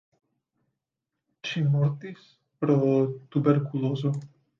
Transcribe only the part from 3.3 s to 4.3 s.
tuberkulozo.